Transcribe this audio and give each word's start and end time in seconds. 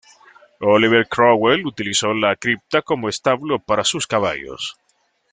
Oliver 0.61 1.05
Cromwell 1.07 1.67
utilizó 1.67 2.11
la 2.15 2.35
cripta 2.35 2.81
como 2.81 3.07
establo 3.07 3.59
para 3.59 3.83
sus 3.83 4.07
caballos. 4.07 4.75